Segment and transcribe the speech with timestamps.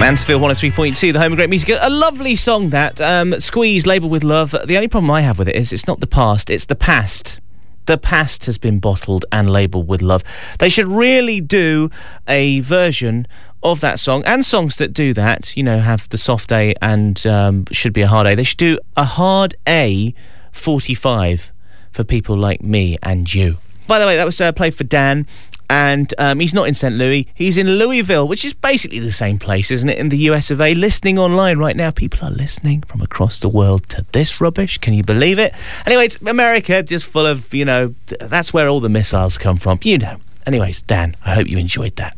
[0.00, 1.76] Mansfield 103.2, the home of great music.
[1.78, 4.52] A lovely song that, um, Squeeze, labelled with love.
[4.64, 7.38] The only problem I have with it is it's not the past, it's the past.
[7.84, 10.24] The past has been bottled and labelled with love.
[10.58, 11.90] They should really do
[12.26, 13.28] a version
[13.62, 17.24] of that song and songs that do that, you know, have the soft A and
[17.26, 18.34] um, should be a hard A.
[18.34, 20.14] They should do a hard A
[20.50, 21.52] 45
[21.92, 23.58] for people like me and you.
[23.86, 25.26] By the way, that was uh, played for Dan
[25.70, 26.96] and um, he's not in St.
[26.96, 27.28] Louis.
[27.32, 30.60] He's in Louisville, which is basically the same place, isn't it, in the US of
[30.60, 30.74] A.
[30.74, 34.78] Listening online right now, people are listening from across the world to this rubbish.
[34.78, 35.54] Can you believe it?
[35.86, 39.78] Anyway, it's America, just full of, you know, that's where all the missiles come from.
[39.82, 40.16] You know.
[40.44, 42.16] Anyways, Dan, I hope you enjoyed that.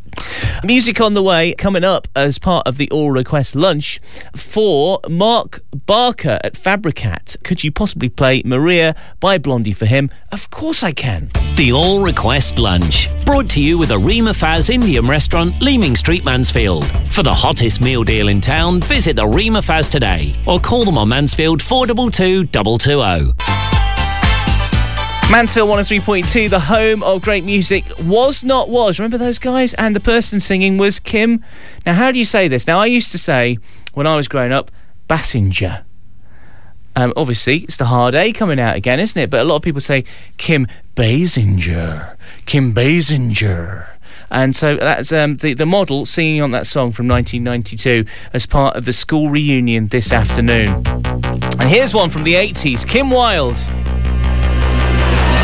[0.64, 4.00] Music on the way coming up as part of the All Request Lunch
[4.36, 7.42] for Mark Barker at Fabricat.
[7.42, 10.10] Could you possibly play Maria by Blondie for him?
[10.30, 11.28] Of course I can.
[11.56, 16.86] The All Request Lunch, brought to you with Arima Faz Indian Restaurant, Leeming Street, Mansfield.
[17.10, 20.97] For the hottest meal deal in town, visit the Arima Faz today or call them
[20.97, 23.41] on Mansfield 422 220.
[25.33, 28.98] Mansfield 103.2, the home of great music, was not was.
[28.98, 29.72] Remember those guys?
[29.72, 31.42] And the person singing was Kim.
[31.86, 32.66] Now, how do you say this?
[32.66, 33.56] Now, I used to say,
[33.94, 34.70] when I was growing up,
[35.08, 35.84] Bassinger.
[36.94, 39.30] Um, obviously, it's the hard A coming out again, isn't it?
[39.30, 40.05] But a lot of people say
[40.36, 40.66] Kim
[40.97, 42.14] Basinger.
[42.44, 43.88] Kim Basinger.
[44.30, 48.77] And so that's um, the, the model singing on that song from 1992 as part
[48.77, 50.83] of the school reunion this afternoon.
[50.86, 53.81] And here's one from the 80s Kim Wilde.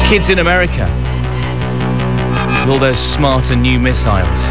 [0.09, 0.85] Kids in America.
[2.61, 4.49] With all those smart and new missiles.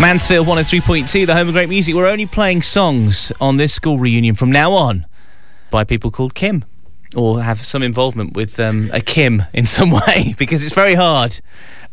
[0.00, 1.96] Mansfield 103.2, the home of great music.
[1.96, 5.04] We're only playing songs on this school reunion from now on
[5.70, 6.64] by people called Kim
[7.16, 11.40] or have some involvement with um, a Kim in some way because it's very hard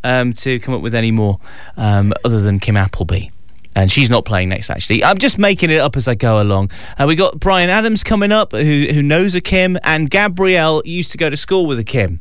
[0.03, 1.39] um, to come up with any more
[1.75, 3.29] um, other than Kim Appleby
[3.75, 4.69] and she's not playing next.
[4.69, 6.71] Actually, I'm just making it up as I go along.
[6.97, 11.11] Uh, we got Bryan Adams coming up, who who knows a Kim, and Gabrielle used
[11.11, 12.19] to go to school with a Kim.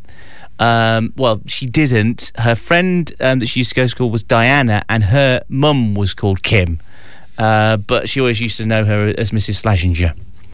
[0.59, 2.33] Um, well, she didn't.
[2.37, 5.95] Her friend um, that she used to go to school was Diana, and her mum
[5.95, 6.81] was called Kim.
[7.39, 9.63] Uh, but she always used to know her as Mrs.
[9.63, 10.15] Slashinger.